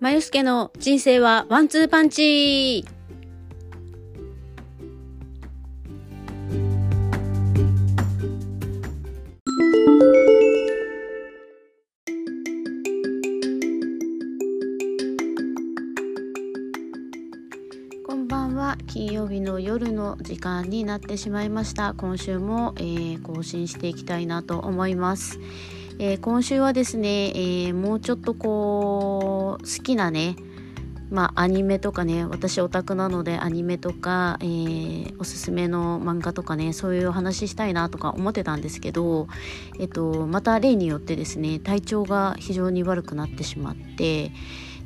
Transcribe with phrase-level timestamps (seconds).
[0.00, 2.86] まゆすけの人生はワンツーパンチ。
[18.06, 18.78] こんばんは。
[18.86, 21.92] 金曜日の夜の時間になってしまいました。
[21.92, 25.38] 今週も、えー、更新していきたいなと思います。
[26.02, 29.09] えー、今週はですね、えー、もうちょっとこう
[29.60, 30.36] 好きなね
[31.10, 39.26] まあアニメとかね私オタクなのでアニメとか、えー、おすすめの漫画とかねそういうお話ししたいなとか思ってたんですけど、
[39.78, 44.30] えっと、また例によってですね体調が非常に悪くなってしまって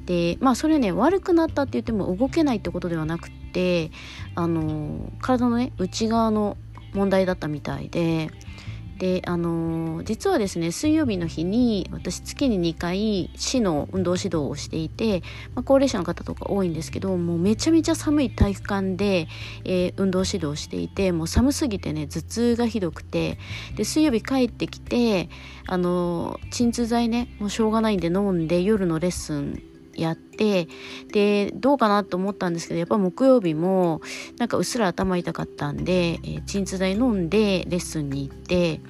[0.06, 3.90] でまあそれね悪くなったって言っても動けないってことではなくて
[4.34, 6.56] あの体のね内側の
[6.94, 8.30] 問題だったみたいで
[8.98, 15.22] であの、実はですね水曜日の日に私月に2回市の運動指導をしていて、
[15.54, 19.28] まあ、高齢者の方とか多いんですけどもうめちゃめちゃ寒い体育館で、
[19.64, 23.38] えー、運動指導をしていてもう寒すぎてね頭痛がひどくて
[23.76, 25.28] で水曜日帰ってきて
[25.66, 30.68] あの、鎮痛剤ねもうしょうがないんで飲んで夜のレッスンやって
[31.12, 34.00] でどうかなと思ったんですけどやっぱ木曜日も
[34.38, 38.80] なんかうっすら頭痛かったんで、えー、鎮痛剤飲んでレッスンに行って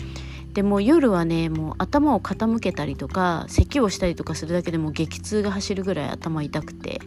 [0.55, 7.01] でも夜はねもう頭を傾けたりとか咳をしたりとかするだけでも激痛が走るぐらい頭痛くて。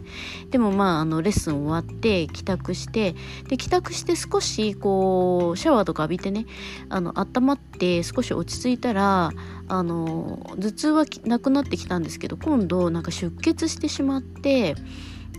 [0.50, 3.14] でもまああのレッスン終わって帰宅して
[3.48, 6.46] で帰宅して少しこうシャワーとか浴びてね
[6.88, 9.32] あの温まって少し落ち着いたら
[9.68, 14.74] あの頭痛はなくなってきたんですけど今度なんか出血してしまって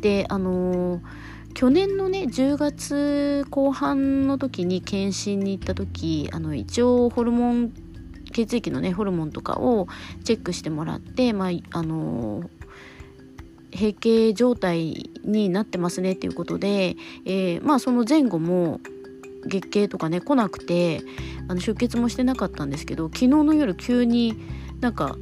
[0.01, 1.01] であの
[1.53, 7.73] 去年のね10月後半の時に検診に行った時あの一応ホルモン
[8.31, 9.87] 血液のねホルモンとかを
[10.23, 12.49] チェックしてもらって、まあ、あの
[13.73, 18.79] 閉経状態になってますねっていうことで、えー、まあその前後も
[19.45, 21.01] 月経とかね来なくて
[21.47, 24.35] あの出血もしてなかったんですけど昨日の夜急に
[24.81, 25.15] なんか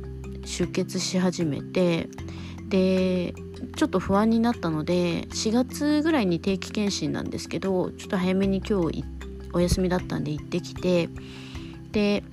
[0.46, 2.10] 出血し始めて
[2.70, 3.34] で
[3.76, 9.04] ちょっと不安になったので4月ぐらいに定期検診なんですけどちょっと早めに今日
[9.54, 11.10] お休みだったんで行ってきて
[11.92, 12.24] で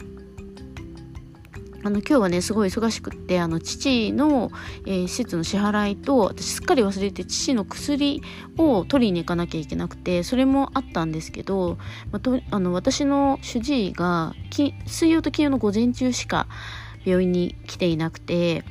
[1.85, 4.51] あの今日はねすごい忙しくってあの父の、
[4.87, 8.23] えー、施設の支払いと私すっかり忘れて父の薬
[8.57, 11.77] を取りに行かなきゃいけなくてそれもあったんですけど、
[12.11, 14.35] まあ、とあの私の主治医が
[14.87, 16.49] 水曜と金曜の午前中しか
[17.05, 18.65] 病院に来ていなくて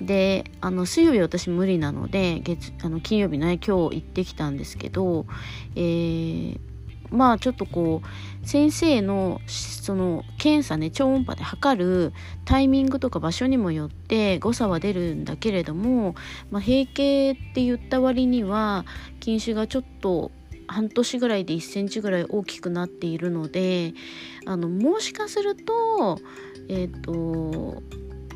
[0.00, 5.26] であの水曜日私無理なので月あの金曜日ね今日行ってきたんですけど、
[5.74, 6.71] えー
[7.12, 12.12] まあちょっとこう先生のその検査ね超音波で測る
[12.44, 16.14] タイミングとか場所にもよって誤差は出るんだけれども、
[16.50, 18.84] まあ、閉経って言った割には
[19.22, 20.32] 筋腫がちょっと
[20.66, 23.94] 半年ぐらいで1センチぐらい大きくなっているので
[24.46, 26.18] あのもしかすると
[26.68, 27.82] えっ、ー、と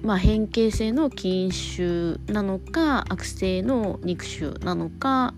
[0.02, 5.34] まあ、変形性の筋腫なのか悪性の肉腫なのか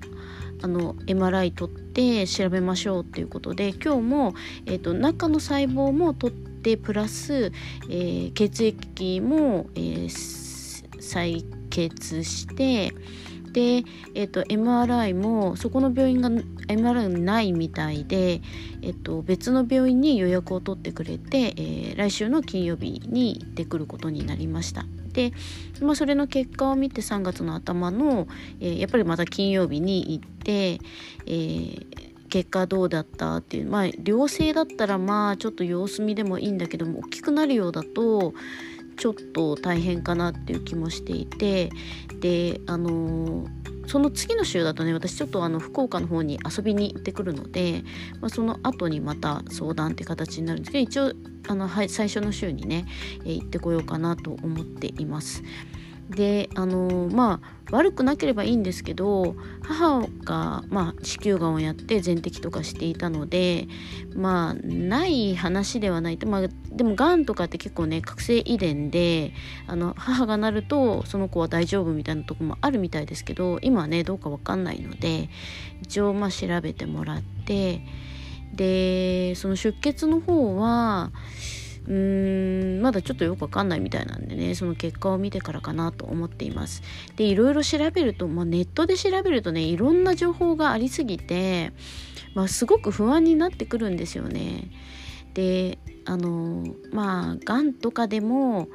[0.63, 1.88] あの MRI 取って
[2.27, 4.35] 調べましょうっていうことで今日も、
[4.67, 7.53] えーと、中の細胞も取ってプラス、
[7.89, 10.09] えー、血液も、えー、
[10.99, 12.93] 採血して
[13.53, 18.41] で、えーと、MRI もそこの病院が MRI ないみたいで、
[18.83, 24.85] えーと、別の病院に予約を取ってくれて、えー、来週の金曜日に行ってくることになりました。
[25.19, 25.33] で、
[25.81, 28.29] まあ、それの結果を見て3月の頭の、
[28.61, 30.79] えー、やっぱりまた金曜日に行って、
[31.27, 38.33] えー、結果どうだったっていうまあ良性だったらまあちょっと様子見でもいいんだけども大きくなるようだと
[38.97, 41.71] ちょっと大変かなっていう気もしていて
[42.21, 47.83] であのーその次の週だとね私ちょっとあの福岡の方に遊びに行ってくるので、
[48.21, 51.13] まあ、その後にまた相談って形になるんですけど一応
[51.49, 52.85] あの、はい、最初の週にね、
[53.25, 55.43] え、行ってこようかなと思っています。
[56.11, 63.69] であのまあ悪くなければいいんですけど母が、まあ、子宮がんをやって全摘とかしていたので
[64.15, 69.35] まあない話ではないと、まあ、でもがんとかって結構ね覚醒遺伝で
[69.67, 75.29] あの母がなるとその子は大丈夫みたいなとこもあるみたいですけど今はねどうか分かんないので
[75.83, 77.83] 一応まあ調べてもらって
[78.55, 81.13] でその出血の方は
[81.89, 86.83] うーんまだちょっとよくわかんないみたいなんでねその結果を見てからかなと思っています。
[87.17, 91.73] でいろいろ調べると、まあ、ネットで調べるとねいろんな情報がありすぎて、
[92.35, 94.71] まあ、すごく不安になってくるんですよね。
[95.35, 98.69] であのまあがんとかでも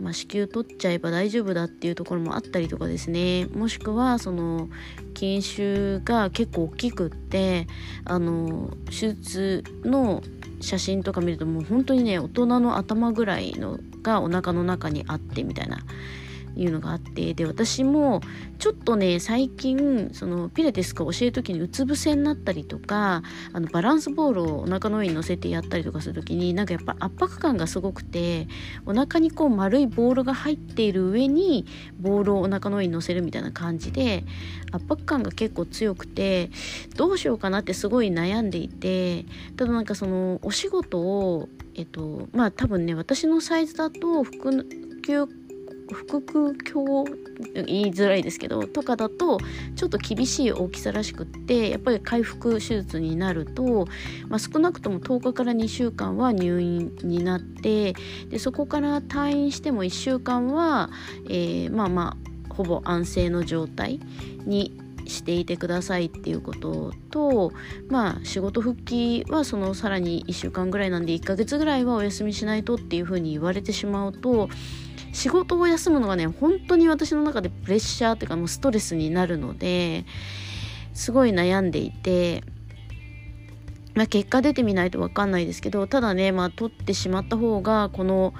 [0.00, 3.46] まあ、子宮取っちゃえば大丈夫だっていうところもあったりとかですね。
[3.54, 4.68] もしくはその
[5.14, 7.68] 筋腫が結構大きくって
[8.04, 10.20] あの手術の
[10.62, 15.78] 写真とか見るともう本当にね大人の頭ぐらいのがお腹の中にあってみたいな。
[16.56, 18.20] いうのがあってで私も
[18.58, 23.22] ちょっとね最近そのピラティスか教える時にうつ伏せになったりとか
[23.52, 28.48] あのバランスボールをお腹の上に乗せてやったりとかする時になんかやっぱ圧迫感がすごくて
[28.86, 31.66] お腹にこう丸いボールが入っている上に
[31.98, 34.24] ボールをお腹の上に乗せるみたいな感じで
[34.72, 36.50] 圧迫感が結構強くて
[36.96, 39.24] どうしようかなってすごい悩んでいて
[39.56, 45.26] ただなんかそのお仕事をえっとまあ多分ね私のサイズだと腹
[45.92, 47.22] 腹腔鏡
[47.54, 49.38] 言いづらいですけどとかだと
[49.76, 53.86] ちょっと厳しい大きさらしくってやっぱり回復手術になると、
[54.28, 57.94] まあ、少なくとも10日から2週間は入院になって
[58.28, 60.90] でそこから退院しても1週間は、
[61.28, 62.16] えー、まあま
[62.50, 64.00] あほぼ安静の状態
[64.44, 67.52] にしていてくださいっていうことと
[67.88, 74.48] まあ仕事復帰はそのさらに1週間ぐらいなんで1ヶ月ぐらいはお休みしないとっていうふうに言われてしまうと
[75.12, 80.04] 仕事を休むのがね本当に私の中でプレッシャーっていうかもうストレスになるので
[80.94, 82.42] すごい悩んでいて。
[83.94, 88.32] まあ、結果出てみないと分かんないですけどただねまあ取ってしまった方がこの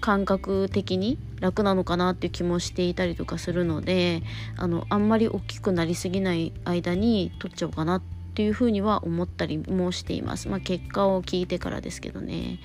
[0.00, 4.22] 感覚的に楽なのかなっていう気もしていたりとかするので
[4.56, 8.02] あのあんまり大きくなりすぎない間に取っちゃおうかなっ
[8.34, 10.48] ていうふうには思ったりもしています。
[10.48, 12.58] まあ、結果を聞いてからですけどね。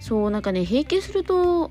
[0.00, 1.70] そうなんかね閉経すると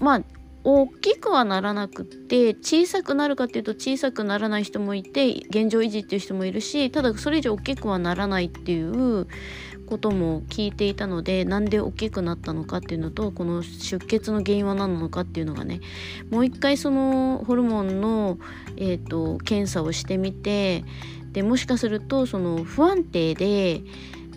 [0.00, 0.22] まあ
[0.64, 9.26] 大きくはならなくって小さくなるかっていうと小さくならない人もいて現状維持っていう人もいるしただそれ以上大きくはならないっていう
[9.86, 15.80] ことも聞いていたのでなんで大きくなったのかっていうのとこの出血の原因は何なのかっていうのがね
[16.30, 18.38] もう一回そのホルモンの、
[18.76, 20.84] えーと検査をしてみて
[21.32, 23.82] でもしかするとその不安定で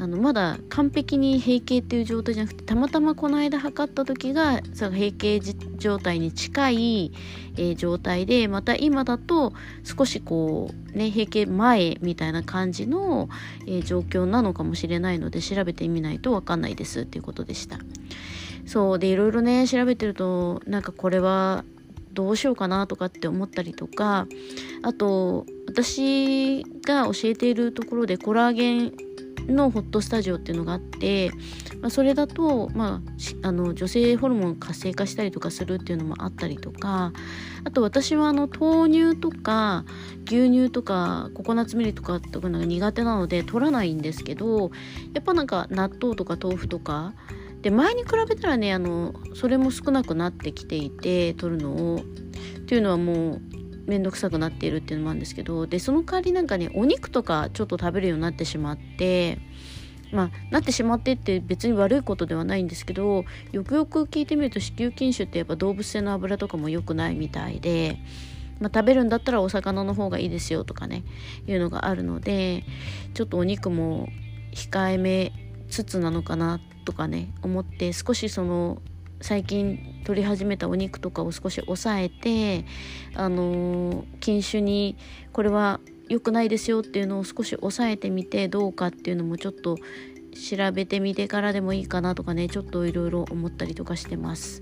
[0.01, 5.39] あのまだ完璧に閉経っていう状態じゃなくてたまたまこの間測った時がその閉経
[5.77, 7.11] 状態に近い、
[7.55, 9.53] えー、状態でまた今だと
[9.83, 13.29] 少しこうね閉経前みたいな感じの、
[13.67, 17.77] えー、状況なのかもしれないので調べてみないと分かんないですっていうことでした。
[18.65, 21.63] そうでいろいろね調べてるとなんかこれは
[22.13, 24.27] どうしようかなとかって思ったりとか
[24.81, 29.10] あと私が教えているところでコラーゲン
[29.47, 31.31] のホットスタジオっていうのがあって、
[31.81, 33.01] まあ、それだと、ま
[33.43, 37.13] あ、あの女性ホルモン活性化したりとかするっていうのもあったりとか
[37.63, 39.85] あと私はあの豆乳とか
[40.25, 44.71] 牛乳とかココナッツミルクとかとかが苦手なので取らないんですけど
[45.13, 47.13] やっぱなんか納豆とか豆腐とか
[47.61, 52.03] で前に比べたらねあのそれも少なくなってきていて取るのを。
[52.61, 53.41] っていうのはもう
[53.85, 59.39] 面倒くさくなっているっていうのもあるんですけどでその代わりなんかねお肉とかちょっと食べるようになってしまって
[60.11, 67.99] まあなってしまってって別に悪いことではないんですけどよくよく聞いてみると子宮筋腫ってやっぱ動物性の油とかも良くないみたいで。
[68.59, 71.03] まあ、食べるんだったらお魚の方がいいですよとかね
[71.47, 72.63] いうのがあるので
[73.15, 74.07] ちょっとお肉も
[74.53, 75.33] 控えめ
[75.67, 78.79] つつなのかなとかね思って少しその
[79.21, 82.65] 最近取り始めたお肉とかを少し抑えて
[83.15, 84.97] あの禁酒に
[85.31, 89.77] これは良くないですよっていうのを少し抑えてみてどうかっていうのもちょっと
[90.33, 94.61] 調べてみてからでもいいかなとかねちょっといろいろ思ったりとかしてます。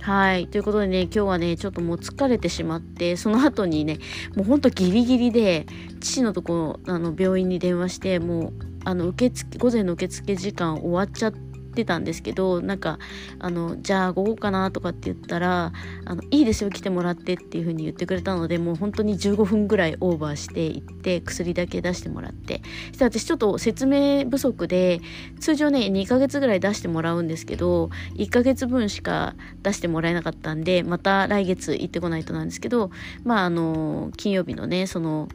[0.00, 3.98] はいということでね今日はねちょっともう疲れてしまってその後にね
[4.36, 5.64] もうほんとギリギリで
[6.00, 8.52] 父のとこあの病院に電話してもう
[8.84, 12.98] あの受付午前の受付時間終わっちゃってってたんですけどなんか
[13.40, 15.72] あのじゃあ午後かなとかって言ったら
[16.04, 22.62] あのいいですよ来てもらってっていう風に言ってくれたのでもう本当に15分ぐらいオーバーしていって薬だけ出してもらって。
[22.88, 25.00] そして私ちょっと説明不足で
[25.40, 32.90] 通常ね2ヶ月ぐらい出してもらうんですけど1ヶ月分しか出してもらえなかったんでまた来月行ってこないとなんですけど
[33.24, 35.28] まああの金曜日のねその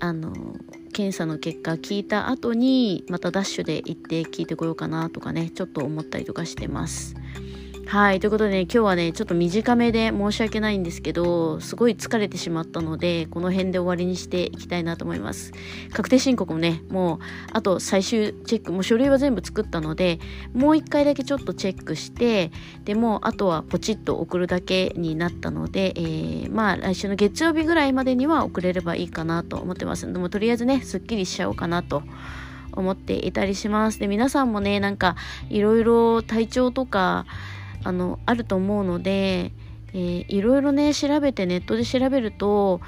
[0.00, 0.32] あの
[0.92, 7.14] 検査の結果聞いた後にまたダッシュで行って聞いてこようかなとかねちょっと思ったりとかしてます。
[7.92, 8.20] はい。
[8.20, 15.52] ということでね、今日はね、ちょっと短めで申し訳ないんですけど、すごい疲れてしまったので、この辺で終わりにしていきたいなと思います。
[15.92, 17.18] 確定申告もね、もう、
[17.52, 20.20] あと最終チェック、もう書類は全部作ったので、
[20.54, 22.50] もう一回だけちょっとチェックして、
[22.86, 30.10] でも、あとはポチッと送るだけになったので、えー、まあ、来週の月曜日ぐらいまでには送れればいいかなと思ってます。
[30.10, 32.02] でも、とりあえずね、すっきりしちゃおうかなと。
[32.74, 34.00] 思っていたりします。
[34.00, 35.14] で、皆さんもね、なんか、
[35.50, 37.26] いろいろ体調とか、
[37.84, 39.52] あのあると思うので、
[39.92, 42.80] えー、いろいろね調べてネットで調べると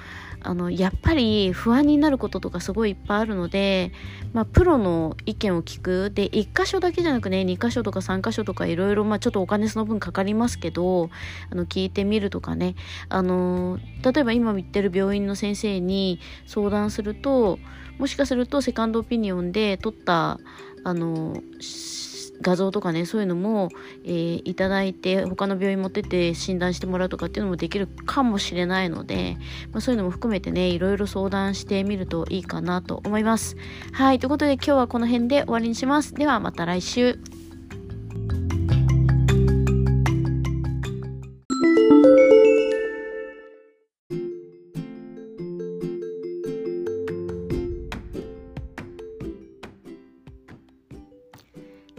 [0.47, 3.93] あのやっぱり不安になることとかすごいいっぱいあるので、
[4.35, 6.13] まあ、プロの意見を聞く。
[6.15, 11.09] で1箇所だけじゃなくね2箇所とか3箇所とかいろいろちょっとお金その分かかりますけど
[11.51, 12.75] あの聞いてみるとかね。
[13.09, 17.59] あの例えば今言ってる病院の先生に相談すると
[17.99, 20.39] もしかするとセカンドオピニオンで取った
[20.85, 21.43] あの
[22.41, 23.69] 画像とかねそういうのも、
[24.05, 29.37] えー、いただいて他の病院持ってって診断してもらうとかっていうのもできるかもしれないので、
[29.73, 33.57] まあ、そういうのも含めてねいろいろ相談してみるといいかなと思います。
[33.93, 36.15] はいということで今日はこの辺で終わりにします。
[36.15, 37.19] ではまた来週。